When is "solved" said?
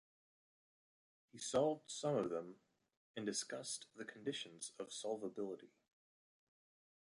1.37-1.91